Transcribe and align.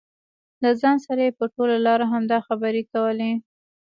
له 0.61 0.69
ځان 0.81 0.97
سره 1.05 1.21
یې 1.27 1.31
په 1.39 1.45
ټوله 1.53 1.77
لار 1.85 2.01
همدا 2.13 2.37
خبرې 2.47 2.83
کولې. 2.91 3.31